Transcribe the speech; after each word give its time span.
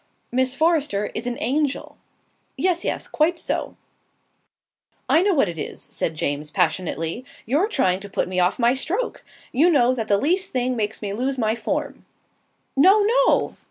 "Miss 0.31 0.55
Forrester 0.55 1.11
is 1.13 1.27
an 1.27 1.37
angel." 1.39 1.95
"Yes, 2.57 2.83
yes. 2.83 3.07
Quite 3.07 3.37
so." 3.37 3.75
"I 5.07 5.21
know 5.21 5.35
what 5.35 5.47
it 5.47 5.59
is," 5.59 5.83
said 5.91 6.15
James, 6.15 6.49
passionately. 6.49 7.23
"You're 7.45 7.67
trying 7.67 7.99
to 7.99 8.09
put 8.09 8.27
me 8.27 8.39
off 8.39 8.57
my 8.57 8.73
stroke. 8.73 9.23
You 9.51 9.69
know 9.69 9.93
that 9.93 10.07
the 10.07 10.17
least 10.17 10.49
thing 10.51 10.75
makes 10.75 11.03
me 11.03 11.13
lose 11.13 11.37
my 11.37 11.53
form." 11.55 12.03
"No, 12.75 13.01
no!" 13.03 13.57